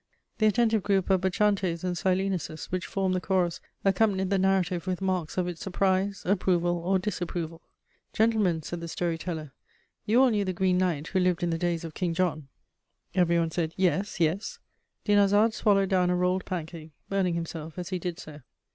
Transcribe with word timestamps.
The 0.39 0.47
attentive 0.47 0.81
group 0.81 1.11
of 1.11 1.21
bacchantes 1.21 1.83
and 1.83 1.95
Silenuses 1.95 2.71
which 2.71 2.87
formed 2.87 3.13
the 3.13 3.21
chorus 3.21 3.61
accompanied 3.85 4.31
the 4.31 4.39
narrative 4.39 4.87
with 4.87 4.99
marks 4.99 5.37
of 5.37 5.47
its 5.47 5.61
surprise, 5.61 6.23
approval, 6.25 6.77
or 6.77 6.97
disapproval. 6.97 7.61
"Gentlemen," 8.11 8.63
said 8.63 8.79
the 8.81 8.87
story 8.87 9.19
teller, 9.19 9.53
"you 10.07 10.19
all 10.23 10.31
knew 10.31 10.43
the 10.43 10.53
Green 10.53 10.79
Knight, 10.79 11.09
who 11.09 11.19
lived 11.19 11.43
in 11.43 11.51
the 11.51 11.59
days 11.59 11.83
of 11.83 11.93
King 11.93 12.15
John?" 12.15 12.47
Every 13.13 13.37
one 13.37 13.51
said: 13.51 13.75
"Yes, 13.77 14.19
yes." 14.19 14.57
Dinarzade 15.05 15.53
swallowed 15.53 15.89
down 15.89 16.09
a 16.09 16.15
rolled 16.15 16.45
pancake, 16.45 16.93
burning 17.07 17.35
himself 17.35 17.77
as 17.77 17.89
he 17.89 17.99
did 17.99 18.17
so. 18.17 18.41